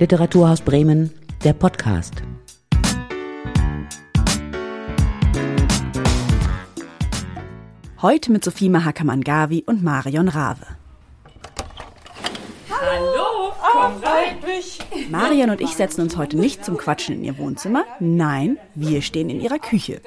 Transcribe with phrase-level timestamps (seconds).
[0.00, 1.10] Literaturhaus Bremen,
[1.42, 2.22] der Podcast.
[8.00, 10.64] Heute mit Sophie Mahakamangavi und Marion Rave.
[12.70, 14.36] Hallo, komm rein.
[14.46, 14.78] Mich.
[15.10, 17.84] Marion und ich setzen uns heute nicht zum Quatschen in ihr Wohnzimmer.
[17.98, 20.00] Nein, wir stehen in ihrer Küche.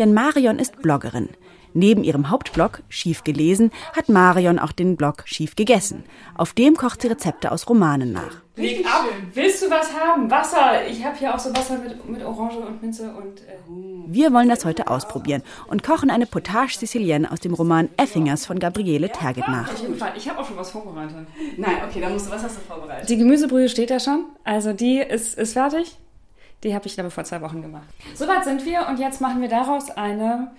[0.00, 1.28] Denn Marion ist Bloggerin.
[1.76, 6.04] Neben ihrem Hauptblog Schief gelesen hat Marion auch den Blog Schief gegessen.
[6.34, 8.40] Auf dem kocht sie Rezepte aus Romanen nach.
[8.56, 9.04] Leg ab.
[9.34, 10.30] Willst du was haben?
[10.30, 10.86] Wasser.
[10.88, 13.40] Ich habe hier auch so Wasser mit, mit Orange und Minze und.
[13.40, 13.58] Äh.
[14.06, 18.58] Wir wollen das heute ausprobieren und kochen eine Potage Sicilienne aus dem Roman Effingers von
[18.58, 19.68] Gabriele Terget nach.
[20.16, 21.26] Ich habe auch schon was vorbereitet.
[21.58, 23.06] Nein, okay, dann musst du, was hast du vorbereitet?
[23.10, 24.24] Die Gemüsebrühe steht da schon.
[24.44, 25.98] Also die ist, ist fertig.
[26.64, 27.86] Die habe ich, glaube vor zwei Wochen gemacht.
[28.14, 30.52] Soweit sind wir und jetzt machen wir daraus eine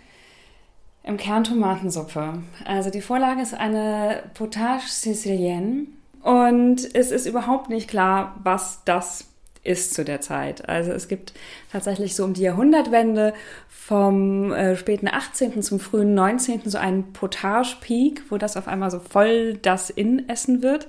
[1.07, 2.43] im Kern Tomatensuppe.
[2.65, 5.87] Also die Vorlage ist eine Potage Sicilienne
[6.21, 9.25] und es ist überhaupt nicht klar, was das
[9.63, 10.67] ist zu der Zeit.
[10.67, 11.33] Also es gibt
[11.71, 13.33] tatsächlich so um die Jahrhundertwende
[13.67, 15.61] vom äh, späten 18.
[15.61, 16.61] zum frühen 19.
[16.65, 20.87] so einen Potage-Peak, wo das auf einmal so voll das In-Essen wird.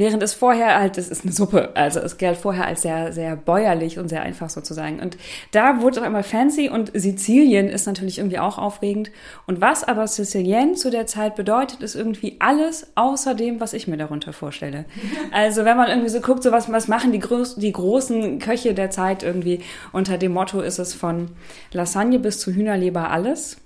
[0.00, 3.36] Während es vorher halt, es ist eine Suppe, also es galt vorher als sehr, sehr
[3.36, 4.98] bäuerlich und sehr einfach sozusagen.
[4.98, 5.18] Und
[5.50, 9.10] da wurde es auf einmal fancy und Sizilien ist natürlich irgendwie auch aufregend.
[9.46, 13.88] Und was aber Sizilien zu der Zeit bedeutet, ist irgendwie alles außer dem, was ich
[13.88, 14.86] mir darunter vorstelle.
[15.32, 18.72] Also wenn man irgendwie so guckt, so was, was machen die, groß, die großen Köche
[18.72, 19.60] der Zeit irgendwie
[19.92, 21.28] unter dem Motto ist es von
[21.72, 23.58] Lasagne bis zu Hühnerleber alles.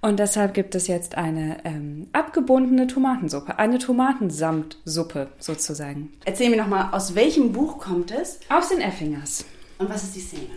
[0.00, 6.12] Und deshalb gibt es jetzt eine ähm, abgebundene Tomatensuppe, eine Tomatensamtsuppe sozusagen.
[6.24, 8.40] Erzähl mir nochmal, aus welchem Buch kommt es?
[8.48, 9.44] Aus den Effingers.
[9.78, 10.48] Und was ist die Szene?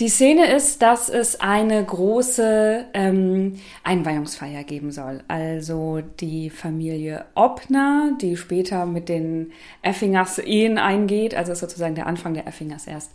[0.00, 5.22] Die Szene ist, dass es eine große ähm, Einweihungsfeier geben soll.
[5.28, 12.06] Also die Familie Obner, die später mit den Effingers Ehen eingeht, also ist sozusagen der
[12.06, 13.10] Anfang der Effingers erst.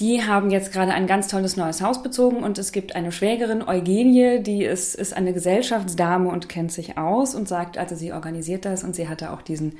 [0.00, 3.66] Die haben jetzt gerade ein ganz tolles neues Haus bezogen und es gibt eine Schwägerin,
[3.66, 8.64] Eugenie, die ist, ist eine Gesellschaftsdame und kennt sich aus und sagt, also sie organisiert
[8.64, 9.76] das und sie hatte auch diesen,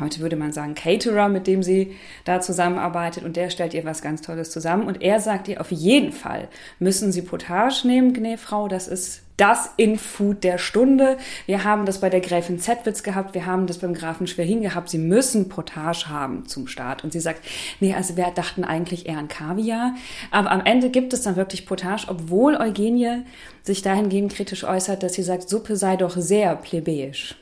[0.00, 4.02] heute würde man sagen, Caterer, mit dem sie da zusammenarbeitet und der stellt ihr was
[4.02, 8.68] ganz Tolles zusammen und er sagt ihr, auf jeden Fall müssen sie Potage nehmen, Gnäfrau,
[8.68, 11.16] das ist das Infood der Stunde.
[11.46, 14.90] Wir haben das bei der Gräfin Zetwitz gehabt, wir haben das beim Grafen Schwerin gehabt.
[14.90, 17.04] Sie müssen Potage haben zum Start.
[17.04, 17.40] Und sie sagt,
[17.80, 19.94] nee, also wir dachten eigentlich eher an Kaviar.
[20.30, 23.22] Aber am Ende gibt es dann wirklich Potage, obwohl Eugenie
[23.62, 27.36] sich dahingehend kritisch äußert, dass sie sagt, Suppe sei doch sehr plebejisch.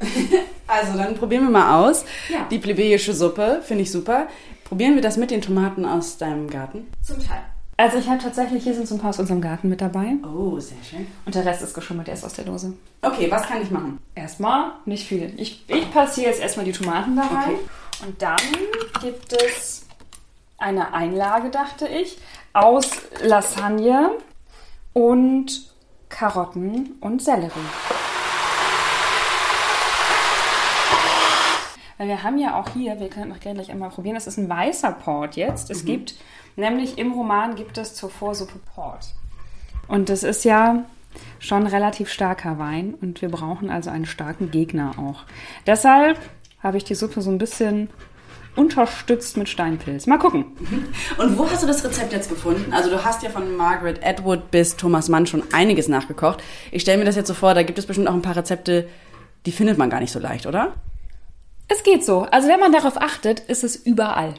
[0.72, 2.04] Also dann probieren wir mal aus.
[2.30, 2.46] Ja.
[2.50, 4.26] Die plebejische Suppe, finde ich super.
[4.64, 6.90] Probieren wir das mit den Tomaten aus deinem Garten?
[7.02, 7.42] Zum Teil.
[7.76, 10.14] Also ich habe tatsächlich, hier sind so ein paar aus unserem Garten mit dabei.
[10.24, 11.06] Oh, sehr schön.
[11.26, 12.72] Und der Rest ist geschummelt, der ist aus der Dose.
[13.02, 13.98] Okay, was kann ich machen?
[14.14, 15.34] Erstmal nicht viel.
[15.36, 17.50] Ich, ich passiere jetzt erstmal die Tomaten da rein.
[17.50, 18.06] Okay.
[18.06, 18.38] Und dann
[19.02, 19.84] gibt es
[20.58, 22.18] eine Einlage, dachte ich,
[22.54, 22.88] aus
[23.22, 24.12] Lasagne
[24.94, 25.70] und
[26.08, 27.50] Karotten und Sellerie.
[31.98, 34.38] Weil wir haben ja auch hier, wir können auch gerne gleich einmal probieren, das ist
[34.38, 35.70] ein weißer Port jetzt.
[35.70, 36.14] Es gibt,
[36.56, 39.14] nämlich im Roman gibt es zur Vorsuppe Port.
[39.88, 40.84] Und das ist ja
[41.38, 45.24] schon relativ starker Wein und wir brauchen also einen starken Gegner auch.
[45.66, 46.18] Deshalb
[46.62, 47.90] habe ich die Suppe so ein bisschen
[48.54, 50.06] unterstützt mit Steinpilz.
[50.06, 50.44] Mal gucken.
[51.18, 52.72] Und wo hast du das Rezept jetzt gefunden?
[52.72, 56.42] Also du hast ja von Margaret Atwood bis Thomas Mann schon einiges nachgekocht.
[56.70, 58.88] Ich stelle mir das jetzt so vor, da gibt es bestimmt auch ein paar Rezepte,
[59.46, 60.74] die findet man gar nicht so leicht, oder?
[61.68, 62.22] Es geht so.
[62.30, 64.34] Also wenn man darauf achtet, ist es überall.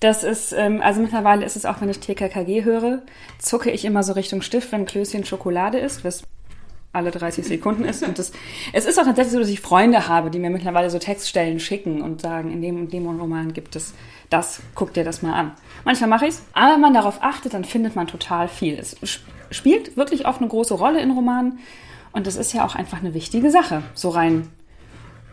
[0.00, 3.02] Das ist, ähm, also mittlerweile ist es auch, wenn ich TKKG höre,
[3.38, 6.24] zucke ich immer so Richtung Stift, wenn Klößchen Schokolade ist, was
[6.92, 8.02] alle 30 Sekunden ist.
[8.02, 8.32] Und das,
[8.72, 12.02] es ist auch tatsächlich so, dass ich Freunde habe, die mir mittlerweile so Textstellen schicken
[12.02, 13.94] und sagen, in dem und dem Roman gibt es
[14.28, 15.52] das, guck dir das mal an.
[15.84, 18.78] Manchmal mache ich es, aber wenn man darauf achtet, dann findet man total viel.
[18.78, 21.60] Es sp- spielt wirklich oft eine große Rolle in Romanen
[22.12, 24.48] und das ist ja auch einfach eine wichtige Sache, so rein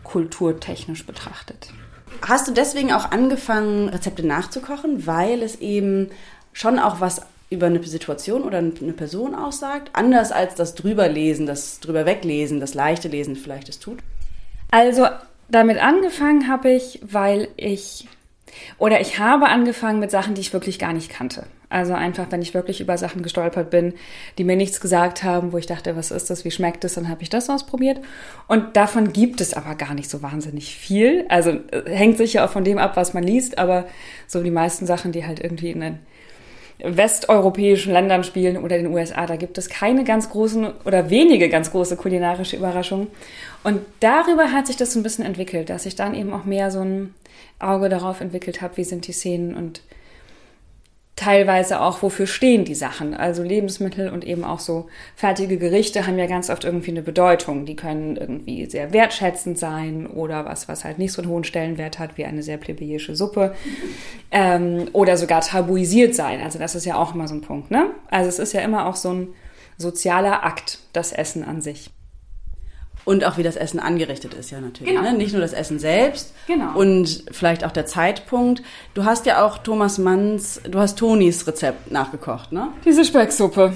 [0.04, 1.72] kulturtechnisch betrachtet.
[2.26, 6.10] Hast du deswegen auch angefangen, Rezepte nachzukochen, weil es eben
[6.52, 9.90] schon auch was über eine Situation oder eine Person aussagt?
[9.92, 13.98] Anders als das Drüberlesen, das drüber weglesen, das leichte Lesen vielleicht es tut?
[14.70, 15.08] Also
[15.48, 18.06] damit angefangen habe ich, weil ich
[18.78, 21.46] oder ich habe angefangen mit Sachen, die ich wirklich gar nicht kannte.
[21.70, 23.94] Also einfach, wenn ich wirklich über Sachen gestolpert bin,
[24.36, 27.08] die mir nichts gesagt haben, wo ich dachte, was ist das, wie schmeckt es, dann
[27.08, 28.00] habe ich das ausprobiert.
[28.48, 31.24] Und davon gibt es aber gar nicht so wahnsinnig viel.
[31.28, 33.86] Also äh, hängt sicher auch von dem ab, was man liest, aber
[34.26, 35.98] so die meisten Sachen, die halt irgendwie in, den,
[36.82, 39.26] westeuropäischen Ländern spielen oder den USA.
[39.26, 43.08] Da gibt es keine ganz großen oder wenige ganz große kulinarische Überraschungen.
[43.64, 46.70] Und darüber hat sich das so ein bisschen entwickelt, dass ich dann eben auch mehr
[46.70, 47.14] so ein
[47.58, 49.82] Auge darauf entwickelt habe, wie sind die Szenen und
[51.16, 53.14] teilweise auch, wofür stehen die Sachen.
[53.14, 57.66] Also Lebensmittel und eben auch so fertige Gerichte haben ja ganz oft irgendwie eine Bedeutung.
[57.66, 61.98] Die können irgendwie sehr wertschätzend sein oder was, was halt nicht so einen hohen Stellenwert
[61.98, 63.54] hat wie eine sehr plebejische Suppe.
[64.32, 66.40] Ähm, oder sogar tabuisiert sein.
[66.40, 67.90] Also das ist ja auch immer so ein Punkt, ne?
[68.12, 69.28] Also es ist ja immer auch so ein
[69.76, 71.90] sozialer Akt, das Essen an sich.
[73.04, 74.92] Und auch wie das Essen angerichtet ist, ja natürlich.
[74.92, 75.02] Genau.
[75.02, 75.14] Ne?
[75.14, 76.78] Nicht nur das Essen selbst genau.
[76.78, 78.62] und vielleicht auch der Zeitpunkt.
[78.94, 82.68] Du hast ja auch Thomas Manns, du hast Tonis Rezept nachgekocht, ne?
[82.84, 83.72] Diese Specksuppe.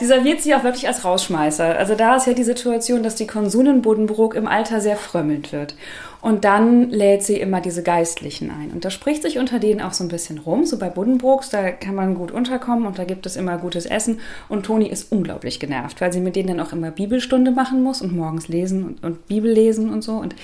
[0.00, 1.76] Die serviert sich auch wirklich als Rausschmeißer.
[1.76, 5.74] Also da ist ja die Situation, dass die Konsulin Buddenbrook im Alter sehr frömmelnd wird.
[6.20, 8.70] Und dann lädt sie immer diese Geistlichen ein.
[8.72, 10.64] Und da spricht sich unter denen auch so ein bisschen rum.
[10.64, 14.20] So bei Buddenbrooks, da kann man gut unterkommen und da gibt es immer gutes Essen.
[14.48, 18.02] Und Toni ist unglaublich genervt, weil sie mit denen dann auch immer Bibelstunde machen muss
[18.02, 20.12] und morgens lesen und, und Bibel lesen und so.
[20.14, 20.34] Und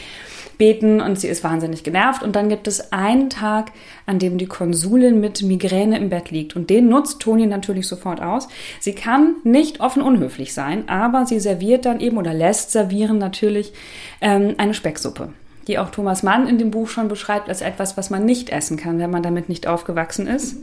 [0.58, 2.22] beten und sie ist wahnsinnig genervt.
[2.22, 3.72] Und dann gibt es einen Tag,
[4.06, 6.54] an dem die Konsulin mit Migräne im Bett liegt.
[6.54, 8.46] Und den nutzt Toni natürlich sofort aus.
[8.78, 13.72] Sie kann nicht offen unhöflich sein, aber sie serviert dann eben oder lässt servieren natürlich
[14.20, 15.30] ähm, eine Specksuppe
[15.68, 18.76] die auch Thomas Mann in dem Buch schon beschreibt als etwas, was man nicht essen
[18.76, 20.56] kann, wenn man damit nicht aufgewachsen ist.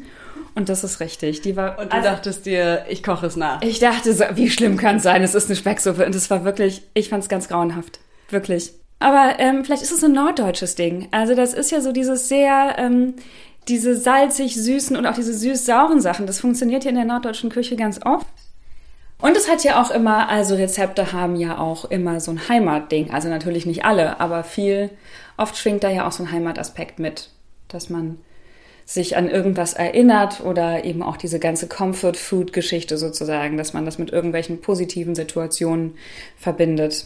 [0.56, 1.42] Und das ist richtig.
[1.42, 3.62] Die war, und du also, dachtest dir, ich koche es nach.
[3.62, 5.24] Ich dachte so, wie schlimm kann es sein?
[5.24, 6.06] Es ist eine Specksuppe.
[6.06, 8.00] Und es war wirklich, ich fand es ganz grauenhaft.
[8.30, 8.74] Wirklich.
[9.00, 11.08] Aber ähm, vielleicht ist es ein norddeutsches Ding.
[11.12, 13.14] Also das ist ja so dieses sehr, ähm,
[13.70, 16.28] diese salzig süßen und auch diese süß-sauren Sachen.
[16.28, 18.28] Das funktioniert ja in der norddeutschen Küche ganz oft.
[19.22, 23.12] Und es hat ja auch immer, also Rezepte haben ja auch immer so ein Heimatding.
[23.12, 24.92] Also natürlich nicht alle, aber viel,
[25.38, 27.30] oft schwingt da ja auch so ein Heimataspekt mit,
[27.68, 28.20] dass man
[28.86, 34.10] sich an irgendwas erinnert oder eben auch diese ganze Comfort-Food-Geschichte sozusagen, dass man das mit
[34.10, 35.96] irgendwelchen positiven Situationen
[36.38, 37.06] verbindet.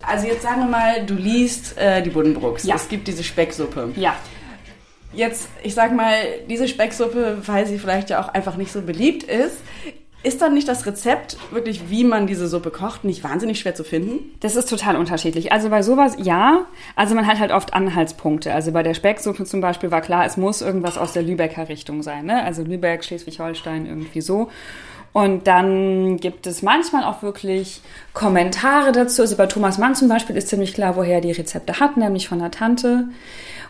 [0.00, 2.64] Also jetzt sagen wir mal, du liest äh, die Buddenbrooks.
[2.64, 2.76] Ja.
[2.76, 3.92] Es gibt diese Specksuppe.
[3.96, 4.16] Ja.
[5.12, 6.14] Jetzt, ich sag mal,
[6.48, 9.56] diese Specksuppe, weil sie vielleicht ja auch einfach nicht so beliebt ist,
[10.22, 13.84] ist dann nicht das Rezept wirklich, wie man diese Suppe kocht, nicht wahnsinnig schwer zu
[13.84, 14.18] finden?
[14.40, 15.52] Das ist total unterschiedlich.
[15.52, 16.66] Also bei sowas ja.
[16.96, 18.52] Also man hat halt oft Anhaltspunkte.
[18.52, 22.02] Also bei der Specksuppe zum Beispiel war klar, es muss irgendwas aus der Lübecker Richtung
[22.02, 22.26] sein.
[22.26, 22.42] Ne?
[22.42, 24.48] Also Lübeck, Schleswig-Holstein, irgendwie so.
[25.12, 27.80] Und dann gibt es manchmal auch wirklich
[28.12, 29.22] Kommentare dazu.
[29.22, 32.28] Also bei Thomas Mann zum Beispiel ist ziemlich klar, woher er die Rezepte hat, nämlich
[32.28, 33.04] von der Tante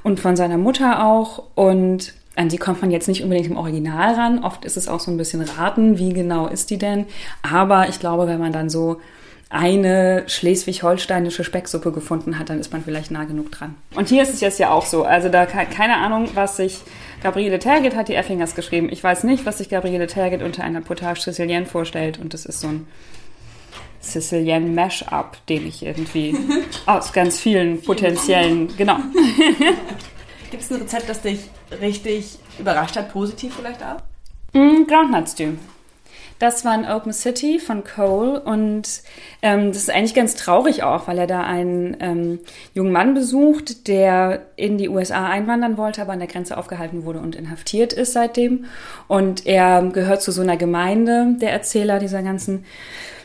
[0.03, 1.45] und von seiner Mutter auch.
[1.55, 4.45] Und an die kommt man jetzt nicht unbedingt im Original ran.
[4.45, 7.07] Oft ist es auch so ein bisschen raten, wie genau ist die denn.
[7.43, 9.01] Aber ich glaube, wenn man dann so
[9.51, 13.75] eine schleswig-holsteinische Specksuppe gefunden hat, dann ist man vielleicht nah genug dran.
[13.95, 15.05] Und hier ist es jetzt ja auch so.
[15.05, 16.79] Also da keine Ahnung, was sich
[17.23, 18.89] Gabriele Tergit hat die Effingers geschrieben.
[18.91, 22.21] Ich weiß nicht, was sich Gabriele Tergit unter einer Potage Sicilienne vorstellt.
[22.21, 22.87] Und das ist so ein
[24.01, 26.37] Sicilian Mash-up, den ich irgendwie
[26.87, 28.99] aus ganz vielen potenziellen, genau.
[30.51, 31.41] Gibt es ein Rezept, das dich
[31.81, 33.99] richtig überrascht hat, positiv vielleicht auch?
[34.55, 35.53] Mm, Groundnut Stew.
[36.39, 39.03] Das war in Open City von Cole und
[39.43, 42.39] ähm, das ist eigentlich ganz traurig auch, weil er da einen ähm,
[42.75, 47.19] jungen Mann besucht, der in die USA einwandern wollte, aber an der Grenze aufgehalten wurde
[47.19, 48.67] und inhaftiert ist seitdem.
[49.09, 52.65] Und er gehört zu so einer Gemeinde, der Erzähler dieser ganzen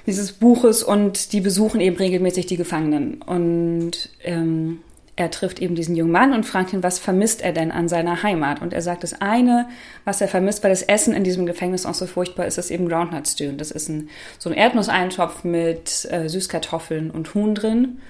[0.05, 3.21] dieses Buches und die besuchen eben regelmäßig die Gefangenen.
[3.21, 4.79] Und ähm,
[5.15, 8.23] er trifft eben diesen jungen Mann und fragt ihn, was vermisst er denn an seiner
[8.23, 8.61] Heimat?
[8.61, 9.69] Und er sagt, das eine,
[10.05, 12.89] was er vermisst, weil das Essen in diesem Gefängnis auch so furchtbar ist, ist eben
[12.89, 13.51] Groundnut Stew.
[13.55, 14.09] Das ist ein,
[14.39, 18.01] so ein Erdnusseintopf mit äh, Süßkartoffeln und Huhn drin.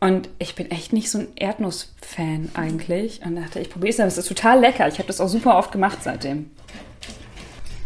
[0.00, 3.20] Und ich bin echt nicht so ein Erdnuss-Fan eigentlich.
[3.26, 4.88] Und dachte, ich probiere es, das ist total lecker.
[4.88, 6.50] Ich habe das auch super oft gemacht seitdem.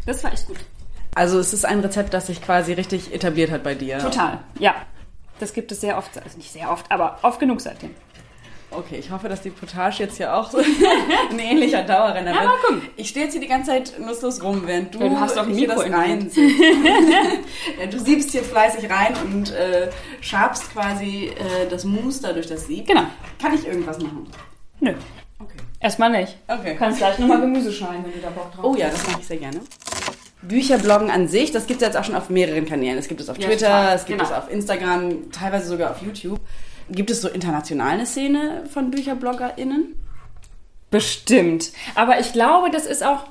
[0.07, 0.59] Das war echt gut.
[1.15, 3.99] Also es ist ein Rezept, das sich quasi richtig etabliert hat bei dir.
[3.99, 4.75] Total, ja.
[5.41, 7.91] Das gibt es sehr oft, also nicht sehr oft, aber oft genug seitdem.
[8.75, 10.59] Okay, ich hoffe, dass die Potage jetzt hier auch so
[11.31, 12.63] ein ähnlicher Dauerrenner ja, wird.
[12.63, 12.83] Gucken.
[12.97, 15.47] Ich stehe jetzt hier die ganze Zeit nutzlos rum, während du, ja, du hast auch
[15.47, 16.31] hier das rein
[17.91, 22.87] Du siebst hier fleißig rein und äh, schabst quasi äh, das Mousse durch das Sieb.
[22.87, 23.05] Genau.
[23.41, 24.27] Kann ich irgendwas machen?
[24.81, 24.95] Nö.
[25.39, 25.57] Okay.
[25.81, 26.37] Erstmal nicht.
[26.49, 26.73] Okay.
[26.73, 28.65] Du kannst gleich nochmal Gemüse schneiden, wenn du da Bock drauf hast.
[28.65, 29.61] Oh ja, das mache ich sehr gerne.
[30.43, 32.99] Bücherbloggen an sich, das gibt es jetzt auch schon auf mehreren Kanälen.
[32.99, 34.31] Es gibt es auf ja, Twitter, es gibt genau.
[34.31, 36.41] es auf Instagram, teilweise sogar auf YouTube.
[36.93, 39.95] Gibt es so international eine Szene von BücherbloggerInnen?
[40.91, 41.73] Bestimmt.
[41.95, 43.25] Aber ich glaube, das ist auch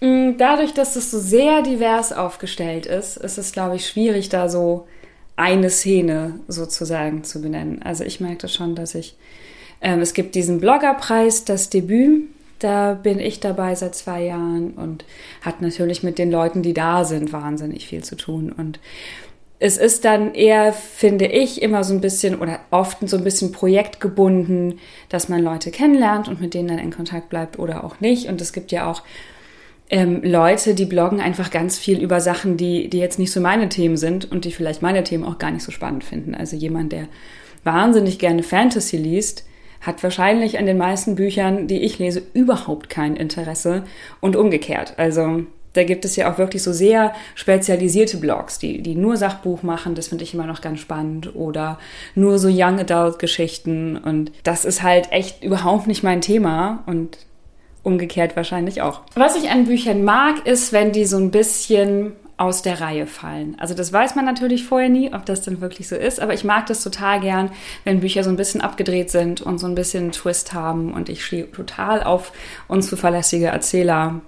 [0.00, 4.48] mm, dadurch, dass es so sehr divers aufgestellt ist, ist es, glaube ich, schwierig, da
[4.48, 4.86] so
[5.34, 7.82] eine Szene sozusagen zu benennen.
[7.82, 9.16] Also ich merkte schon, dass ich,
[9.80, 15.04] ähm, es gibt diesen Bloggerpreis, das Debüt, Da bin ich dabei seit zwei Jahren und
[15.42, 18.50] hat natürlich mit den Leuten, die da sind, wahnsinnig viel zu tun.
[18.50, 18.80] Und
[19.58, 23.52] es ist dann eher, finde ich, immer so ein bisschen oder oft so ein bisschen
[23.52, 28.28] projektgebunden, dass man Leute kennenlernt und mit denen dann in Kontakt bleibt oder auch nicht.
[28.28, 29.02] Und es gibt ja auch
[29.88, 33.68] ähm, Leute, die bloggen einfach ganz viel über Sachen, die, die jetzt nicht so meine
[33.68, 36.34] Themen sind und die vielleicht meine Themen auch gar nicht so spannend finden.
[36.34, 37.08] Also jemand, der
[37.64, 39.46] wahnsinnig gerne Fantasy liest,
[39.80, 43.84] hat wahrscheinlich an den meisten Büchern, die ich lese, überhaupt kein Interesse
[44.20, 44.94] und umgekehrt.
[44.96, 45.44] Also
[45.76, 49.94] da gibt es ja auch wirklich so sehr spezialisierte Blogs, die, die nur Sachbuch machen.
[49.94, 51.34] Das finde ich immer noch ganz spannend.
[51.34, 51.78] Oder
[52.14, 53.96] nur so Young Adult Geschichten.
[53.96, 56.82] Und das ist halt echt überhaupt nicht mein Thema.
[56.86, 57.18] Und
[57.82, 59.02] umgekehrt wahrscheinlich auch.
[59.14, 63.56] Was ich an Büchern mag, ist, wenn die so ein bisschen aus der Reihe fallen.
[63.58, 66.44] Also das weiß man natürlich vorher nie, ob das dann wirklich so ist, aber ich
[66.44, 67.50] mag das total gern,
[67.84, 71.08] wenn Bücher so ein bisschen abgedreht sind und so ein bisschen einen Twist haben und
[71.08, 72.32] ich stehe total auf
[72.68, 74.20] unzuverlässige Erzähler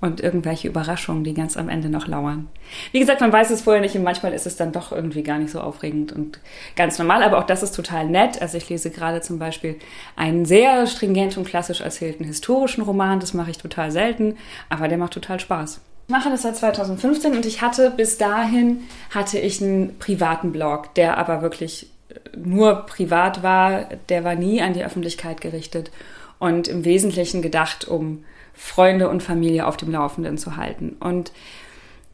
[0.00, 2.48] und irgendwelche Überraschungen, die ganz am Ende noch lauern.
[2.92, 5.38] Wie gesagt, man weiß es vorher nicht und manchmal ist es dann doch irgendwie gar
[5.38, 6.40] nicht so aufregend und
[6.74, 8.40] ganz normal, aber auch das ist total nett.
[8.40, 9.76] Also ich lese gerade zum Beispiel
[10.16, 14.36] einen sehr stringent und klassisch erzählten historischen Roman, das mache ich total selten,
[14.68, 15.80] aber der macht total Spaß.
[16.08, 18.80] Ich mache das seit 2015 und ich hatte bis dahin
[19.10, 21.90] hatte ich einen privaten Blog, der aber wirklich
[22.36, 25.90] nur privat war, der war nie an die Öffentlichkeit gerichtet
[26.38, 28.24] und im Wesentlichen gedacht, um
[28.60, 30.96] Freunde und Familie auf dem Laufenden zu halten.
[31.00, 31.32] Und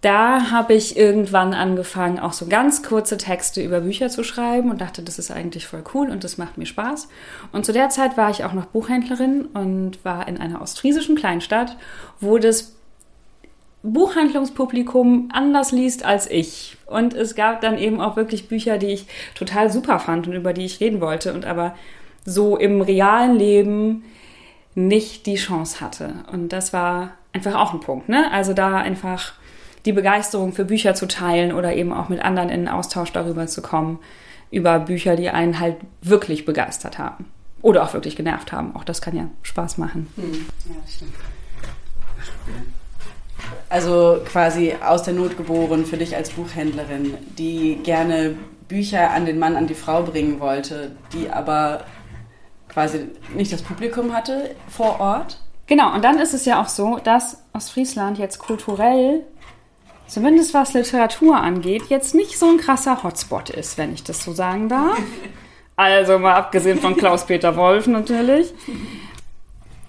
[0.00, 4.80] da habe ich irgendwann angefangen, auch so ganz kurze Texte über Bücher zu schreiben und
[4.80, 7.08] dachte, das ist eigentlich voll cool und das macht mir Spaß.
[7.50, 11.76] Und zu der Zeit war ich auch noch Buchhändlerin und war in einer ostfriesischen Kleinstadt,
[12.20, 12.76] wo das
[13.82, 16.76] Buchhandlungspublikum anders liest als ich.
[16.86, 20.52] Und es gab dann eben auch wirklich Bücher, die ich total super fand und über
[20.52, 21.74] die ich reden wollte und aber
[22.24, 24.04] so im realen Leben
[24.76, 26.14] nicht die Chance hatte.
[26.30, 28.08] Und das war einfach auch ein Punkt.
[28.08, 28.30] Ne?
[28.30, 29.32] Also da einfach
[29.86, 33.62] die Begeisterung für Bücher zu teilen oder eben auch mit anderen in Austausch darüber zu
[33.62, 33.98] kommen,
[34.50, 37.24] über Bücher, die einen halt wirklich begeistert haben.
[37.62, 38.76] Oder auch wirklich genervt haben.
[38.76, 40.08] Auch das kann ja Spaß machen.
[40.16, 40.46] Hm.
[40.66, 41.14] Ja, stimmt.
[43.68, 48.36] Also quasi aus der Not geboren für dich als Buchhändlerin, die gerne
[48.68, 51.84] Bücher an den Mann, an die Frau bringen wollte, die aber
[52.76, 55.40] quasi nicht das Publikum hatte vor Ort.
[55.66, 59.24] Genau, und dann ist es ja auch so, dass Ostfriesland jetzt kulturell,
[60.06, 64.32] zumindest was Literatur angeht, jetzt nicht so ein krasser Hotspot ist, wenn ich das so
[64.32, 64.98] sagen darf.
[65.78, 68.54] Also mal abgesehen von Klaus-Peter Wolf natürlich.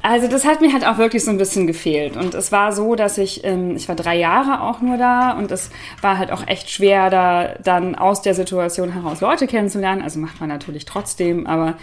[0.02, 2.18] Also das hat mir halt auch wirklich so ein bisschen gefehlt.
[2.18, 5.50] Und es war so, dass ich, ähm, ich war drei Jahre auch nur da und
[5.50, 5.70] es
[6.02, 10.02] war halt auch echt schwer, da dann aus der Situation heraus Leute kennenzulernen.
[10.02, 11.76] Also macht man natürlich trotzdem, aber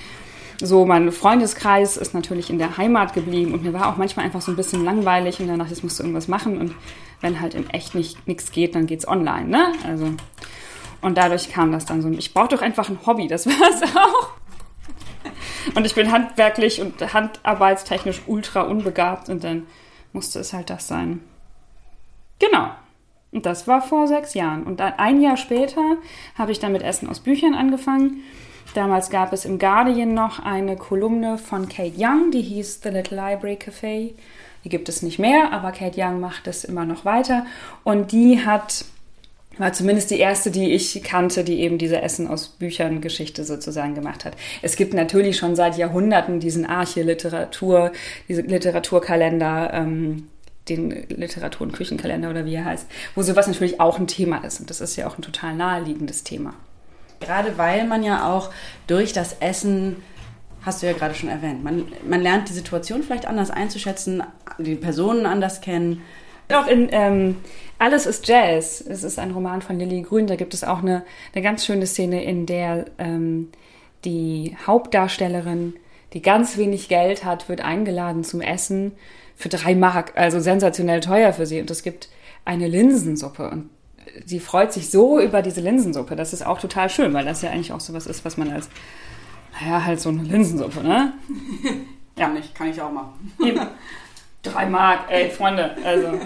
[0.61, 4.40] so, mein Freundeskreis ist natürlich in der Heimat geblieben und mir war auch manchmal einfach
[4.40, 6.75] so ein bisschen langweilig und dann dachte ich, ich musste irgendwas machen und
[7.20, 9.73] wenn halt in echt nicht nichts geht, dann geht's online, ne?
[9.87, 10.12] Also
[11.00, 12.08] und dadurch kam das dann so.
[12.11, 14.32] Ich brauche doch einfach ein Hobby, das war es auch.
[15.75, 19.66] Und ich bin handwerklich und handarbeitstechnisch ultra unbegabt und dann
[20.12, 21.20] musste es halt das sein.
[22.38, 22.70] Genau.
[23.32, 24.62] Und das war vor sechs Jahren.
[24.62, 25.96] Und dann ein Jahr später
[26.38, 28.23] habe ich dann mit Essen aus Büchern angefangen
[28.75, 33.16] Damals gab es im Guardian noch eine Kolumne von Kate Young, die hieß The Little
[33.16, 34.11] Library Café.
[34.64, 37.47] Die gibt es nicht mehr, aber Kate Young macht es immer noch weiter.
[37.85, 38.85] Und die hat,
[39.59, 43.95] war zumindest die erste, die ich kannte, die eben diese Essen aus Büchern Geschichte sozusagen
[43.95, 44.35] gemacht hat.
[44.61, 47.93] Es gibt natürlich schon seit Jahrhunderten diesen Arche-Literatur,
[48.26, 50.28] diese Literaturkalender, ähm,
[50.69, 54.59] den Literatur- und Küchenkalender oder wie er heißt, wo sowas natürlich auch ein Thema ist.
[54.59, 56.54] Und das ist ja auch ein total naheliegendes Thema.
[57.21, 58.50] Gerade weil man ja auch
[58.87, 60.02] durch das Essen,
[60.62, 64.23] hast du ja gerade schon erwähnt, man, man lernt die Situation vielleicht anders einzuschätzen,
[64.59, 66.02] die Personen anders kennen.
[66.52, 67.37] Auch in ähm,
[67.78, 68.85] Alles ist Jazz.
[68.87, 70.26] Es ist ein Roman von Lilly Grün.
[70.26, 71.04] Da gibt es auch eine,
[71.35, 73.49] eine ganz schöne Szene, in der ähm,
[74.04, 75.75] die Hauptdarstellerin,
[76.12, 78.92] die ganz wenig Geld hat, wird eingeladen zum Essen
[79.35, 80.12] für drei Mark.
[80.16, 81.61] Also sensationell teuer für sie.
[81.61, 82.11] Und es gibt
[82.44, 83.50] eine Linsensuppe.
[83.50, 83.71] Und
[84.25, 86.16] sie freut sich so über diese Linsensuppe.
[86.16, 88.50] Das ist auch total schön, weil das ja eigentlich auch so was ist, was man
[88.50, 88.68] als,
[89.61, 91.12] naja, halt so eine Linsensuppe, ne?
[92.16, 92.26] ja.
[92.26, 93.33] Kann ich, kann ich auch machen.
[94.42, 96.09] Drei Mark, ey, Freunde, also.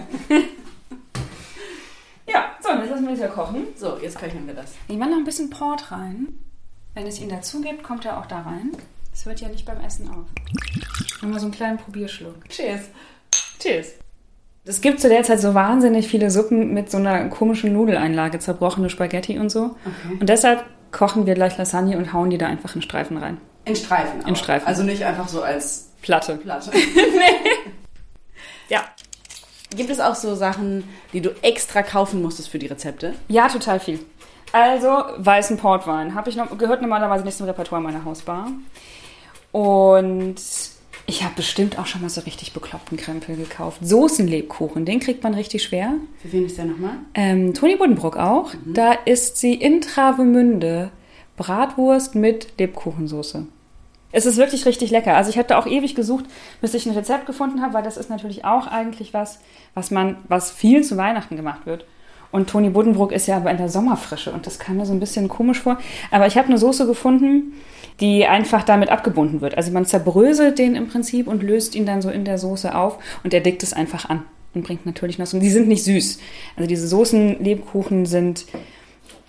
[2.26, 3.68] ja, so, jetzt lassen wir das ja kochen.
[3.76, 4.74] So, jetzt köcheln wir das.
[4.88, 6.28] Ich mache noch ein bisschen Port rein.
[6.94, 8.72] Wenn es ihn dazu gibt, kommt er auch da rein.
[9.12, 10.26] Es hört ja nicht beim Essen auf.
[11.22, 12.48] Nochmal so einen kleinen Probierschluck.
[12.48, 12.82] Cheers.
[13.58, 13.94] Cheers.
[14.68, 18.90] Es gibt zu der Zeit so wahnsinnig viele Suppen mit so einer komischen Nudeleinlage, zerbrochene
[18.90, 19.62] Spaghetti und so.
[19.62, 20.18] Okay.
[20.20, 23.38] Und deshalb kochen wir gleich Lasagne und hauen die da einfach in Streifen rein.
[23.64, 24.20] In Streifen?
[24.26, 24.68] In Streifen.
[24.68, 26.36] Also nicht einfach so als Platte.
[26.36, 26.70] Platte.
[28.68, 28.84] Ja.
[29.74, 30.84] Gibt es auch so Sachen,
[31.14, 33.14] die du extra kaufen musstest für die Rezepte?
[33.28, 33.98] Ja, total viel.
[34.52, 36.14] Also, weißen Portwein.
[36.14, 38.48] Habe ich noch, gehört normalerweise nicht zum Repertoire meiner Hausbar.
[39.52, 40.36] Und
[41.18, 43.80] ich habe bestimmt auch schon mal so richtig bekloppten Krempel gekauft.
[43.82, 45.94] Soßenlebkuchen, den kriegt man richtig schwer.
[46.22, 46.92] Für wen ist der nochmal?
[47.14, 48.52] Ähm, Toni Buddenbrook auch.
[48.64, 50.92] Da isst sie in Travemünde
[51.36, 53.46] Bratwurst mit Lebkuchensoße.
[54.12, 55.16] Es ist wirklich richtig lecker.
[55.16, 56.24] Also ich hatte auch ewig gesucht,
[56.60, 59.40] bis ich ein Rezept gefunden habe, weil das ist natürlich auch eigentlich was,
[59.74, 61.84] was man, was viel zu Weihnachten gemacht wird.
[62.30, 65.00] Und Toni Buddenbrook ist ja aber in der Sommerfrische und das kam mir so ein
[65.00, 65.78] bisschen komisch vor.
[66.12, 67.54] Aber ich habe eine Soße gefunden,
[68.00, 69.56] die einfach damit abgebunden wird.
[69.56, 72.98] Also man zerbröselt den im Prinzip und löst ihn dann so in der Soße auf
[73.24, 74.22] und er dickt es einfach an
[74.54, 75.36] und bringt natürlich noch so.
[75.36, 76.18] Und die sind nicht süß.
[76.56, 78.46] Also diese Soßenlebkuchen sind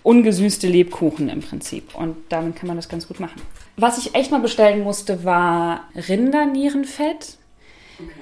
[0.03, 1.95] ungesüßte Lebkuchen im Prinzip.
[1.95, 3.41] Und damit kann man das ganz gut machen.
[3.75, 7.37] Was ich echt mal bestellen musste, war Rindernierenfett.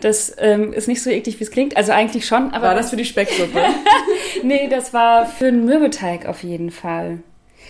[0.02, 1.78] Das ähm, ist nicht so eklig, wie es klingt.
[1.78, 2.70] Also eigentlich schon, aber.
[2.70, 3.60] War das für die Specksuppe?
[4.44, 7.20] nee, das war für einen Mürbeteig auf jeden Fall.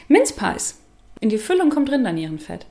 [0.07, 0.79] Minzpies.
[1.19, 2.65] In die Füllung kommt Rindernierenfett.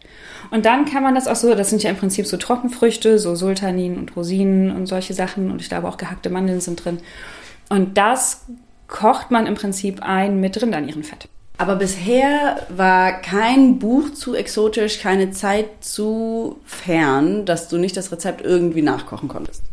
[0.51, 3.35] Und dann kann man das auch so, das sind ja im Prinzip so Trockenfrüchte, so
[3.35, 5.51] Sultanin und Rosinen und solche Sachen.
[5.51, 6.99] Und ich glaube auch gehackte Mandeln sind drin.
[7.69, 8.45] Und das
[8.87, 11.29] kocht man im Prinzip ein mit Rindernierenfett.
[11.59, 18.13] Aber bisher war kein Buch zu exotisch, keine Zeit zu fern, dass du nicht das
[18.13, 19.65] Rezept irgendwie nachkochen konntest.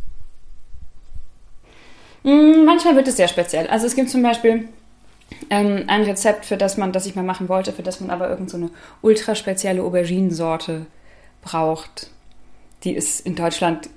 [2.22, 3.66] Mm, Manchmal wird es sehr speziell.
[3.66, 4.68] Also es gibt zum Beispiel
[5.50, 8.28] ähm, ein Rezept, für das man, das ich mal machen wollte, für das man aber
[8.28, 8.70] irgend so
[9.02, 10.86] ultra spezielle Auberginensorte
[11.42, 12.10] braucht,
[12.84, 13.88] die es in Deutschland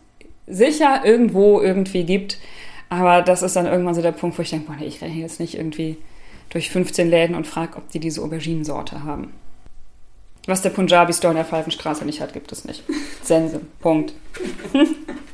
[0.48, 2.38] sicher irgendwo irgendwie gibt.
[2.90, 5.16] Aber das ist dann irgendwann so der Punkt, wo ich denke, boah, nee, ich renne
[5.16, 5.98] jetzt nicht irgendwie
[6.50, 9.34] durch 15 Läden und frage, ob die diese Auberginensorte haben.
[10.46, 12.84] Was der Punjabi Store in der Falkenstraße nicht hat, gibt es nicht.
[13.22, 13.60] Sense.
[13.82, 14.14] Punkt.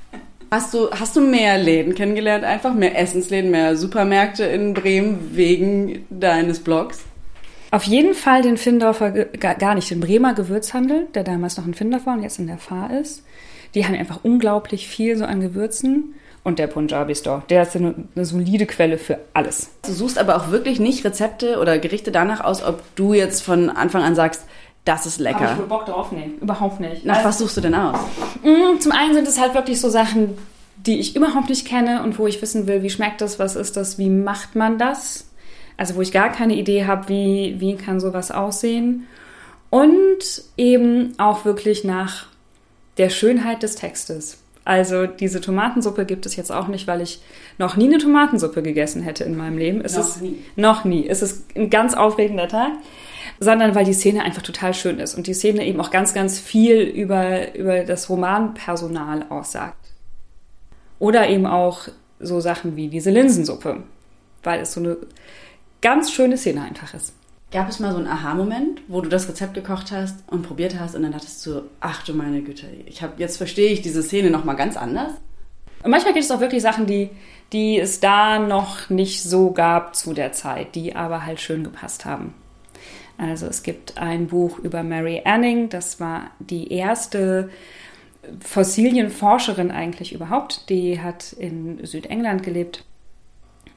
[0.53, 6.05] Hast du, hast du mehr Läden kennengelernt, einfach mehr Essensläden, mehr Supermärkte in Bremen wegen
[6.11, 6.99] deines Blogs?
[7.71, 12.05] Auf jeden Fall den Findorfer, gar nicht, den Bremer Gewürzhandel, der damals noch in Findorf
[12.05, 13.23] war und jetzt in der Fahr ist.
[13.73, 16.13] Die haben einfach unglaublich viel so an Gewürzen.
[16.43, 19.71] Und der Punjabi Store, der ist eine, eine solide Quelle für alles.
[19.87, 23.71] Du suchst aber auch wirklich nicht Rezepte oder Gerichte danach aus, ob du jetzt von
[23.71, 24.43] Anfang an sagst,
[24.85, 25.57] das ist Aber ich lecker.
[25.57, 26.37] will Bock drauf nehmen.
[26.41, 27.05] Überhaupt nicht.
[27.05, 27.97] Nach was suchst du denn aus?
[28.43, 30.37] Mm, Zum einen sind es halt wirklich so Sachen,
[30.85, 33.77] die ich überhaupt nicht kenne und wo ich wissen will, wie schmeckt das, was ist
[33.77, 35.29] das, wie macht man das?
[35.77, 39.07] Also wo ich gar keine Idee habe, wie, wie kann sowas aussehen.
[39.69, 42.27] Und eben auch wirklich nach
[42.97, 44.37] der Schönheit des Textes.
[44.65, 47.21] Also diese Tomatensuppe gibt es jetzt auch nicht, weil ich
[47.57, 49.81] noch nie eine Tomatensuppe gegessen hätte in meinem Leben.
[49.81, 50.37] Es Noch ist, nie.
[50.55, 51.07] Noch nie.
[51.07, 52.71] Es ist ein ganz aufregender Tag.
[53.39, 56.39] Sondern weil die Szene einfach total schön ist und die Szene eben auch ganz, ganz
[56.39, 59.82] viel über, über das Romanpersonal aussagt.
[61.03, 61.89] Oder eben auch
[62.21, 63.83] so Sachen wie diese Linsensuppe,
[64.41, 64.95] weil es so eine
[65.81, 67.13] ganz schöne Szene einfach ist.
[67.51, 70.95] Gab es mal so einen Aha-Moment, wo du das Rezept gekocht hast und probiert hast
[70.95, 74.31] und dann dachtest du, ach du meine Güte, ich hab, jetzt verstehe ich diese Szene
[74.31, 75.11] nochmal ganz anders?
[75.83, 77.09] Und manchmal gibt es auch wirklich Sachen, die,
[77.51, 82.05] die es da noch nicht so gab zu der Zeit, die aber halt schön gepasst
[82.05, 82.33] haben.
[83.17, 87.49] Also es gibt ein Buch über Mary Anning, das war die erste
[88.39, 90.69] Fossilienforscherin eigentlich überhaupt.
[90.69, 92.83] Die hat in Südengland gelebt.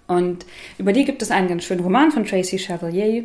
[0.06, 0.46] Und
[0.78, 3.24] über die gibt es einen ganz schönen Roman von Tracy Chevalier.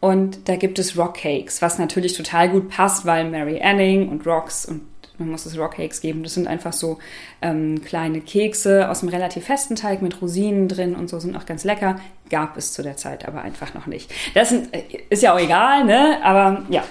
[0.00, 4.66] Und da gibt es Rockcakes, was natürlich total gut passt, weil Mary Anning und Rocks
[4.66, 4.82] und
[5.18, 6.22] man muss es Rockcakes geben.
[6.22, 6.98] Das sind einfach so
[7.40, 11.46] ähm, kleine Kekse aus einem relativ festen Teig mit Rosinen drin und so sind auch
[11.46, 11.98] ganz lecker.
[12.28, 14.12] Gab es zu der Zeit aber einfach noch nicht.
[14.34, 16.18] Das sind, äh, ist ja auch egal, ne?
[16.22, 16.84] Aber ja,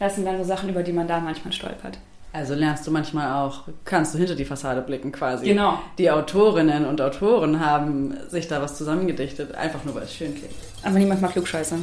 [0.00, 1.98] das sind dann so Sachen, über die man da manchmal stolpert.
[2.34, 5.46] Also lernst du manchmal auch, kannst du hinter die Fassade blicken quasi.
[5.46, 5.78] Genau.
[5.98, 10.52] Die Autorinnen und Autoren haben sich da was zusammengedichtet, einfach nur weil es schön klingt.
[10.82, 11.76] Aber niemand macht Klugscheiße.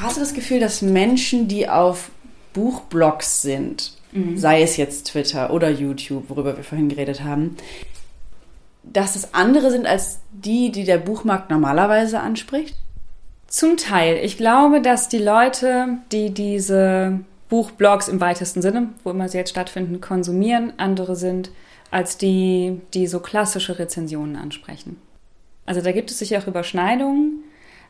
[0.00, 2.10] Hast du das Gefühl, dass Menschen, die auf
[2.54, 3.92] Buchblogs sind,
[4.34, 7.54] sei es jetzt Twitter oder YouTube, worüber wir vorhin geredet haben,
[8.82, 12.76] dass es andere sind als die, die der Buchmarkt normalerweise anspricht?
[13.46, 14.24] Zum Teil.
[14.24, 17.20] Ich glaube, dass die Leute, die diese
[17.54, 21.52] Buchblogs im weitesten Sinne, wo immer sie jetzt stattfinden, konsumieren, andere sind
[21.92, 25.00] als die, die so klassische Rezensionen ansprechen.
[25.64, 27.44] Also da gibt es sicher auch Überschneidungen,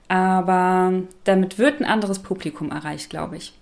[0.06, 0.92] aber
[1.24, 3.54] damit wird ein anderes Publikum erreicht, glaube ich.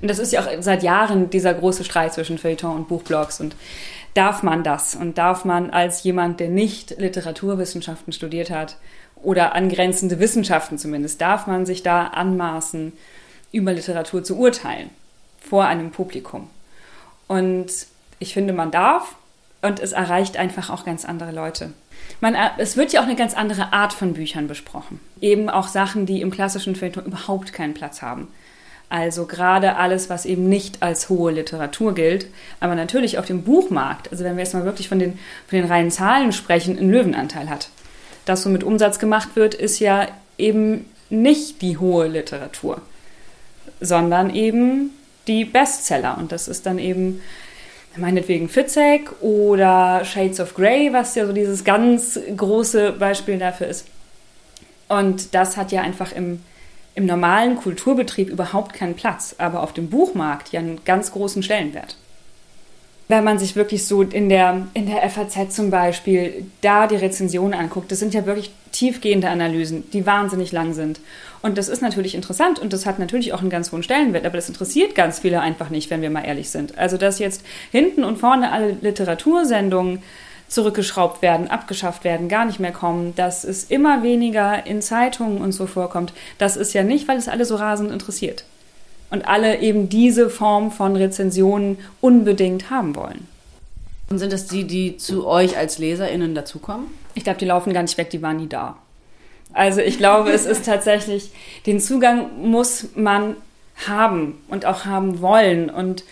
[0.00, 3.40] Und das ist ja auch seit Jahren dieser große Streit zwischen Feuilleton und Buchblogs.
[3.40, 3.56] Und
[4.14, 4.94] darf man das?
[4.94, 8.76] Und darf man als jemand, der nicht Literaturwissenschaften studiert hat
[9.16, 12.92] oder angrenzende Wissenschaften zumindest, darf man sich da anmaßen,
[13.50, 14.90] über Literatur zu urteilen
[15.48, 16.48] vor einem Publikum?
[17.26, 17.66] Und
[18.18, 19.14] ich finde, man darf
[19.62, 21.72] und es erreicht einfach auch ganz andere Leute.
[22.20, 25.00] Man, äh, es wird ja auch eine ganz andere Art von Büchern besprochen.
[25.20, 28.28] Eben auch Sachen, die im klassischen Feuilleton überhaupt keinen Platz haben.
[28.90, 32.26] Also gerade alles, was eben nicht als hohe Literatur gilt,
[32.60, 35.66] aber natürlich auf dem Buchmarkt, also wenn wir jetzt mal wirklich von den, von den
[35.66, 37.70] reinen Zahlen sprechen, einen Löwenanteil hat.
[38.26, 40.06] Das, so mit Umsatz gemacht wird, ist ja
[40.38, 42.82] eben nicht die hohe Literatur,
[43.80, 44.90] sondern eben
[45.26, 46.16] die Bestseller.
[46.18, 47.20] Und das ist dann eben
[47.96, 53.86] meinetwegen Fitzek oder Shades of Grey, was ja so dieses ganz große Beispiel dafür ist.
[54.88, 56.42] Und das hat ja einfach im,
[56.94, 61.96] im normalen Kulturbetrieb überhaupt keinen Platz, aber auf dem Buchmarkt ja einen ganz großen Stellenwert.
[63.06, 67.58] Wenn man sich wirklich so in der, in der FAZ zum Beispiel da die Rezensionen
[67.58, 71.00] anguckt, das sind ja wirklich tiefgehende Analysen, die wahnsinnig lang sind.
[71.42, 74.36] Und das ist natürlich interessant und das hat natürlich auch einen ganz hohen Stellenwert, aber
[74.36, 76.78] das interessiert ganz viele einfach nicht, wenn wir mal ehrlich sind.
[76.78, 80.02] Also, dass jetzt hinten und vorne alle Literatursendungen
[80.48, 85.52] zurückgeschraubt werden, abgeschafft werden, gar nicht mehr kommen, dass es immer weniger in Zeitungen und
[85.52, 88.44] so vorkommt, das ist ja nicht, weil es alle so rasend interessiert.
[89.10, 93.28] Und alle eben diese Form von Rezensionen unbedingt haben wollen.
[94.10, 96.86] Und sind das die, die zu euch als LeserInnen dazukommen?
[97.14, 98.76] Ich glaube, die laufen gar nicht weg, die waren nie da.
[99.52, 101.30] Also ich glaube, es ist tatsächlich,
[101.64, 103.36] den Zugang muss man
[103.86, 105.70] haben und auch haben wollen.
[105.70, 106.04] Und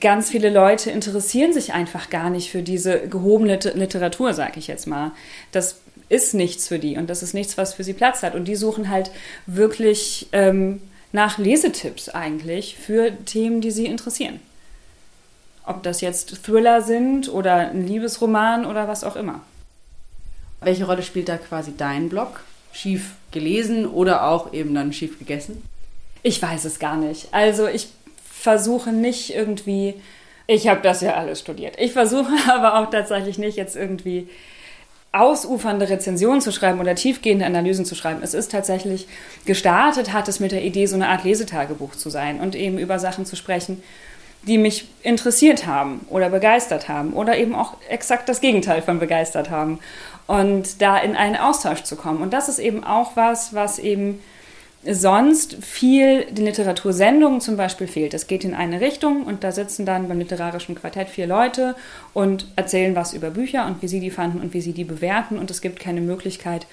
[0.00, 4.86] ganz viele Leute interessieren sich einfach gar nicht für diese gehobene Literatur, sage ich jetzt
[4.86, 5.12] mal.
[5.52, 5.76] Das
[6.08, 8.34] ist nichts für die und das ist nichts, was für sie Platz hat.
[8.34, 9.10] Und die suchen halt
[9.46, 10.80] wirklich ähm,
[11.12, 14.40] nach Lesetipps eigentlich für Themen, die sie interessieren.
[15.64, 19.42] Ob das jetzt Thriller sind oder ein Liebesroman oder was auch immer.
[20.60, 22.40] Welche Rolle spielt da quasi dein Blog?
[22.72, 25.62] Schief gelesen oder auch eben dann schief gegessen?
[26.22, 27.28] Ich weiß es gar nicht.
[27.32, 27.88] Also ich
[28.24, 29.94] versuche nicht irgendwie,
[30.46, 31.78] ich habe das ja alles studiert.
[31.78, 34.28] Ich versuche aber auch tatsächlich nicht jetzt irgendwie
[35.12, 38.20] ausufernde Rezensionen zu schreiben oder tiefgehende Analysen zu schreiben.
[38.22, 39.06] Es ist tatsächlich
[39.44, 42.98] gestartet, hat es mit der Idee, so eine Art Lesetagebuch zu sein und eben über
[42.98, 43.82] Sachen zu sprechen,
[44.42, 49.50] die mich interessiert haben oder begeistert haben oder eben auch exakt das Gegenteil von begeistert
[49.50, 49.78] haben
[50.26, 52.22] und da in einen Austausch zu kommen.
[52.22, 54.20] Und das ist eben auch was, was eben
[54.84, 58.14] sonst viel den Literatursendungen zum Beispiel fehlt.
[58.14, 61.76] Es geht in eine Richtung und da sitzen dann beim literarischen Quartett vier Leute
[62.14, 65.38] und erzählen was über Bücher und wie sie die fanden und wie sie die bewerten
[65.38, 66.66] und es gibt keine Möglichkeit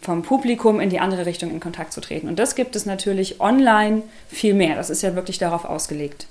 [0.00, 2.28] vom Publikum in die andere Richtung in Kontakt zu treten.
[2.28, 4.76] Und das gibt es natürlich online viel mehr.
[4.76, 6.26] Das ist ja wirklich darauf ausgelegt.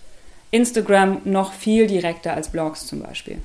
[0.51, 3.39] Instagram noch viel direkter als Blogs zum Beispiel.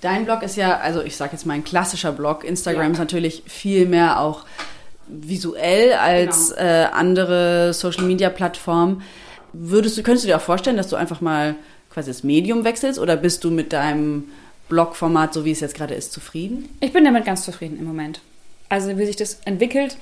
[0.00, 2.44] Dein Blog ist ja, also ich sage jetzt mal ein klassischer Blog.
[2.44, 2.90] Instagram ja.
[2.92, 4.44] ist natürlich viel mehr auch
[5.08, 6.62] visuell als genau.
[6.62, 9.02] äh, andere Social Media Plattformen.
[9.52, 11.56] Würdest du, könntest du dir auch vorstellen, dass du einfach mal
[11.90, 14.24] quasi das Medium wechselst oder bist du mit deinem
[14.68, 16.68] Blogformat, so wie es jetzt gerade ist, zufrieden?
[16.80, 18.20] Ich bin damit ganz zufrieden im Moment.
[18.68, 19.98] Also wie sich das entwickelt,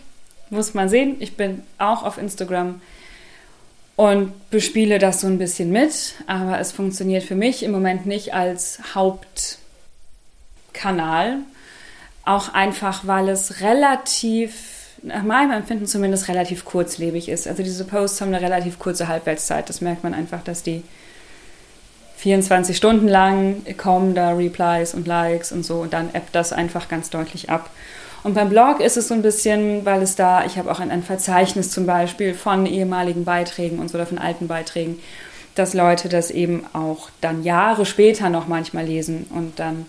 [0.51, 1.17] muss man sehen.
[1.19, 2.81] Ich bin auch auf Instagram
[3.97, 8.33] und bespiele das so ein bisschen mit, aber es funktioniert für mich im Moment nicht
[8.33, 9.59] als Hauptkanal.
[12.25, 14.70] Auch einfach, weil es relativ
[15.03, 17.49] nach meinem Empfinden zumindest relativ kurzlebig ist.
[17.49, 19.69] Also diese Posts haben eine relativ kurze Halbwertszeit.
[19.69, 20.83] Das merkt man einfach, dass die
[22.19, 26.89] 24 Stunden lang kommen da Replies und Likes und so und dann appt das einfach
[26.89, 27.71] ganz deutlich ab.
[28.23, 30.91] Und beim Blog ist es so ein bisschen, weil es da, ich habe auch ein,
[30.91, 34.99] ein Verzeichnis zum Beispiel von ehemaligen Beiträgen und so oder von alten Beiträgen,
[35.55, 39.87] dass Leute das eben auch dann Jahre später noch manchmal lesen und dann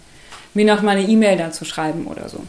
[0.54, 2.39] mir noch mal eine E-Mail dazu schreiben oder so.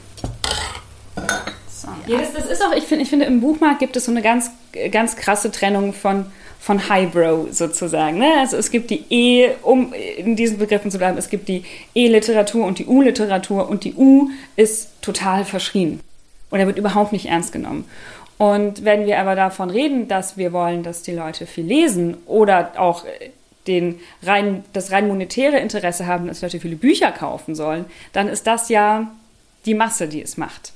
[2.06, 4.22] Ja, das, das ist auch, ich finde, ich finde, im Buchmarkt gibt es so eine
[4.22, 4.50] ganz,
[4.90, 6.26] ganz krasse Trennung von,
[6.58, 8.18] von Highbrow sozusagen.
[8.18, 8.30] Ne?
[8.38, 12.64] Also es gibt die E, um in diesen Begriffen zu bleiben, es gibt die E-Literatur
[12.66, 16.00] und die U-Literatur und die U ist total verschrien.
[16.50, 17.84] Und er wird überhaupt nicht ernst genommen.
[18.38, 22.72] Und wenn wir aber davon reden, dass wir wollen, dass die Leute viel lesen oder
[22.76, 23.04] auch
[23.66, 28.46] den rein, das rein monetäre Interesse haben, dass Leute viele Bücher kaufen sollen, dann ist
[28.46, 29.10] das ja
[29.64, 30.72] die Masse, die es macht.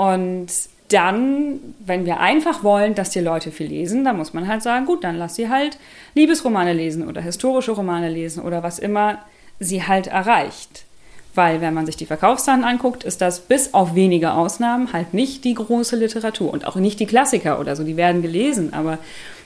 [0.00, 0.48] Und
[0.88, 4.86] dann, wenn wir einfach wollen, dass die Leute viel lesen, dann muss man halt sagen,
[4.86, 5.78] gut, dann lass sie halt
[6.14, 9.18] Liebesromane lesen oder historische Romane lesen oder was immer
[9.58, 10.86] sie halt erreicht.
[11.34, 15.44] Weil wenn man sich die Verkaufszahlen anguckt, ist das bis auf wenige Ausnahmen halt nicht
[15.44, 18.96] die große Literatur und auch nicht die Klassiker oder so, die werden gelesen, aber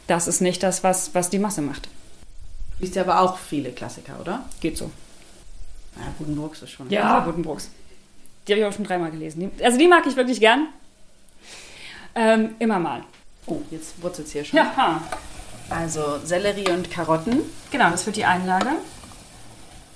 [0.07, 1.89] das ist nicht das, was, was die Masse macht.
[2.79, 4.45] Liest ja aber auch viele Klassiker, oder?
[4.61, 4.89] Geht so.
[5.97, 6.89] Ja, Buddenbrooks ist schon.
[6.91, 7.71] Ja, ja Buddenbrooks.
[8.47, 9.51] Die habe ich auch schon dreimal gelesen.
[9.63, 10.69] Also die mag ich wirklich gern.
[12.15, 13.03] Ähm, immer mal.
[13.47, 14.59] Oh, jetzt wurzelt es hier schon.
[14.59, 15.03] Ja.
[15.71, 17.41] Also Sellerie und Karotten.
[17.71, 18.71] Genau, das wird die Einlage.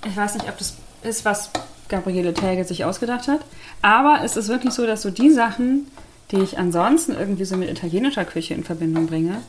[0.05, 1.51] Ich weiß nicht, ob das ist, was
[1.87, 3.41] Gabriele Täge sich ausgedacht hat.
[3.81, 5.87] Aber es ist wirklich so, dass so die Sachen,
[6.31, 9.41] die ich ansonsten irgendwie so mit italienischer Küche in Verbindung bringe,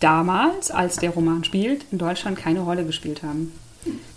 [0.00, 3.52] damals, als der Roman spielt, in Deutschland keine Rolle gespielt haben.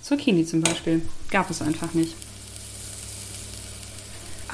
[0.01, 2.15] Zucchini zum Beispiel gab es einfach nicht.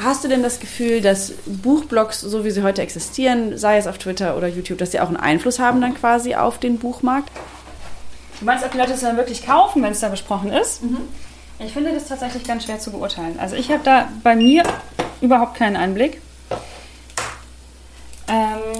[0.04, 3.98] Hast du denn das Gefühl, dass Buchblogs, so wie sie heute existieren, sei es auf
[3.98, 7.32] Twitter oder YouTube, dass sie auch einen Einfluss haben dann quasi auf den Buchmarkt?
[8.40, 10.84] Du meinst, ob die Leute es dann wirklich kaufen, wenn es da besprochen ist?
[10.84, 11.00] Mhm.
[11.58, 13.40] Ich finde das tatsächlich ganz schwer zu beurteilen.
[13.40, 14.62] Also ich habe da bei mir
[15.22, 16.22] überhaupt keinen Einblick.
[18.28, 18.80] Ähm,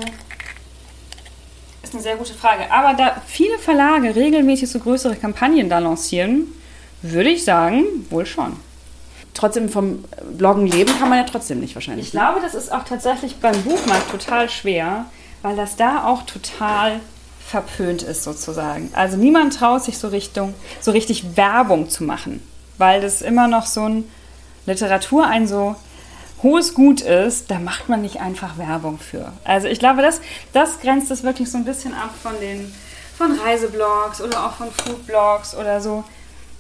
[1.82, 2.72] ist eine sehr gute Frage.
[2.72, 6.46] Aber da viele Verlage regelmäßig so größere Kampagnen da lancieren,
[7.02, 8.67] würde ich sagen, wohl schon
[9.38, 10.04] trotzdem vom
[10.38, 12.08] Bloggen leben kann man ja trotzdem nicht wahrscheinlich.
[12.08, 15.06] Ich glaube, das ist auch tatsächlich beim Buchmarkt total schwer,
[15.42, 17.00] weil das da auch total
[17.46, 18.90] verpönt ist sozusagen.
[18.94, 22.42] Also niemand traut sich so Richtung, so richtig Werbung zu machen,
[22.78, 24.04] weil das immer noch so ein
[24.66, 25.76] Literatur ein so
[26.44, 29.32] hohes Gut ist, da macht man nicht einfach Werbung für.
[29.44, 30.22] Also ich glaube, das,
[30.54, 32.72] das grenzt es wirklich so ein bisschen ab von den
[33.18, 36.04] von Reiseblogs oder auch von Foodblogs oder so.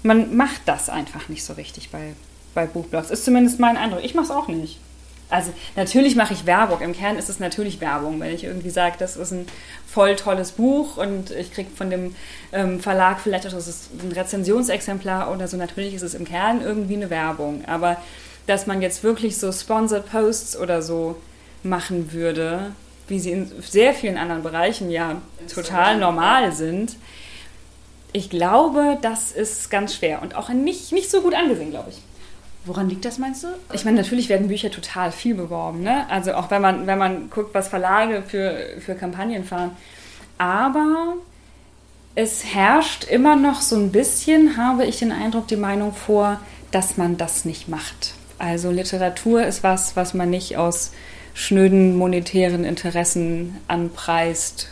[0.01, 2.15] Man macht das einfach nicht so richtig bei,
[2.57, 3.11] bei Buchblogs.
[3.11, 4.03] Ist zumindest mein Eindruck.
[4.03, 4.79] Ich mache es auch nicht.
[5.29, 6.81] Also natürlich mache ich Werbung.
[6.81, 9.45] Im Kern ist es natürlich Werbung, wenn ich irgendwie sage, das ist ein
[9.85, 12.15] voll tolles Buch und ich kriege von dem
[12.51, 15.55] ähm, Verlag vielleicht auch das ist ein Rezensionsexemplar oder so.
[15.55, 17.63] Natürlich ist es im Kern irgendwie eine Werbung.
[17.67, 17.97] Aber
[18.47, 21.15] dass man jetzt wirklich so Sponsored Posts oder so
[21.61, 22.71] machen würde,
[23.07, 25.21] wie sie in sehr vielen anderen Bereichen ja
[25.53, 26.95] total normal sind,
[28.13, 32.01] ich glaube, das ist ganz schwer und auch nicht, nicht so gut angesehen, glaube ich.
[32.67, 33.47] Woran liegt das, meinst du?
[33.73, 35.81] Ich meine, natürlich werden Bücher total viel beworben.
[35.81, 36.09] Ne?
[36.09, 39.71] Also auch wenn man, wenn man guckt, was Verlage für, für Kampagnen fahren.
[40.37, 41.15] Aber
[42.15, 46.39] es herrscht immer noch so ein bisschen, habe ich den Eindruck, die Meinung vor,
[46.71, 48.13] dass man das nicht macht.
[48.39, 50.91] Also Literatur ist was, was man nicht aus
[51.33, 54.69] schnöden monetären Interessen anpreist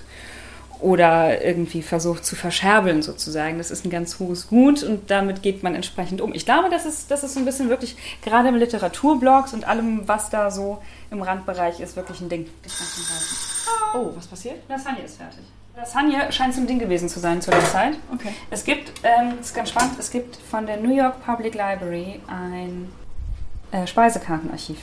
[0.80, 3.58] oder irgendwie versucht zu verscherbeln sozusagen.
[3.58, 6.34] Das ist ein ganz hohes Gut und damit geht man entsprechend um.
[6.34, 10.08] Ich glaube, das ist, das ist so ein bisschen wirklich, gerade im Literaturblogs und allem,
[10.08, 12.48] was da so im Randbereich ist, wirklich ein Ding.
[13.94, 14.58] Oh, was passiert?
[14.68, 15.40] Lasagne ist fertig.
[15.76, 17.96] Lasagne scheint so ein Ding gewesen zu sein zu der Zeit.
[18.14, 18.34] Okay.
[18.50, 22.22] Es gibt, ähm, das ist ganz spannend, es gibt von der New York Public Library
[22.28, 22.90] ein
[23.72, 24.78] äh, Speisekartenarchiv.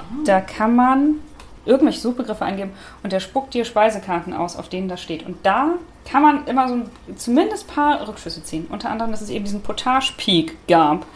[0.00, 0.24] Oh.
[0.24, 1.20] Da kann man
[1.64, 2.72] irgendwelche Suchbegriffe eingeben
[3.02, 5.24] und der spuckt dir Speisekarten aus, auf denen das steht.
[5.24, 6.82] Und da kann man immer so
[7.16, 8.66] zumindest ein paar Rückschlüsse ziehen.
[8.70, 11.06] Unter anderem, dass es eben diesen Potage Peak gab,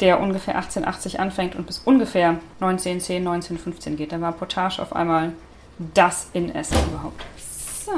[0.00, 4.12] der ungefähr 1880 anfängt und bis ungefähr 1910, 1915 geht.
[4.12, 5.32] Da war Potage auf einmal
[5.94, 7.24] das in Essen überhaupt.
[7.84, 7.92] So.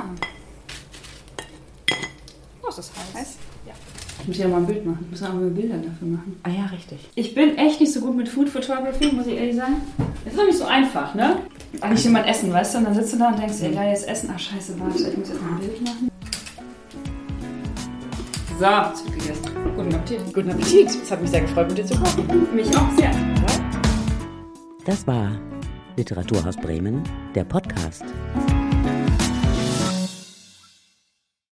[2.63, 3.37] Oh, ist das heiß?
[3.67, 3.73] Ja.
[4.21, 5.01] Ich muss ja mal ein Bild machen.
[5.05, 6.41] Ich muss auch mal Bilder dafür machen.
[6.43, 7.09] Ah ja, richtig.
[7.15, 9.83] Ich bin echt nicht so gut mit Food Photography, muss ich ehrlich sagen.
[10.25, 11.37] Das ist doch nicht so einfach, ne?
[11.81, 12.79] Eigentlich jemand essen, weißt du?
[12.79, 14.31] Und dann sitzt du da und denkst, ey, geil, jetzt essen.
[14.35, 16.11] Ach, scheiße, warte, ich muss jetzt mal ein Bild machen.
[18.59, 19.75] So, jetzt wird gegessen.
[19.77, 20.35] Guten Appetit.
[20.35, 20.89] Guten Appetit.
[21.03, 22.55] Es hat mich sehr gefreut, mit dir zu kochen.
[22.55, 23.11] Mich auch sehr.
[24.85, 25.31] Das war
[25.97, 27.03] Literaturhaus Bremen,
[27.35, 28.05] der Podcast.